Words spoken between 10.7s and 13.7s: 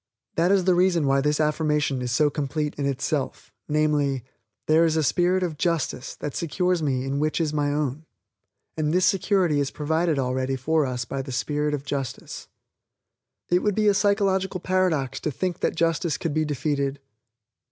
us by the Spirit of Justice." It